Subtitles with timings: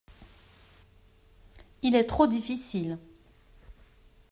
[1.83, 2.97] il est trop difficile.